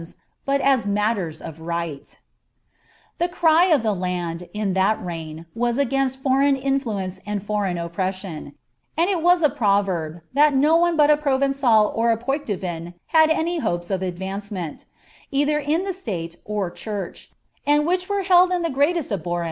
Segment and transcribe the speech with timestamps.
[0.45, 2.17] but aa iiiatiera uf righL
[3.19, 8.55] The cry of the land, in that reign, waa agninat foreign infloeticeBit forei^i oppression;
[8.97, 13.29] and it was a proverb, thai no one but a Pnnmjtl or B Poicievin hiui
[13.29, 14.85] any hopes of advaneement,
[15.31, 16.35] eillier in ihf "ifiK!
[16.47, 19.39] w church J and which were held in the grcalesi abhorren...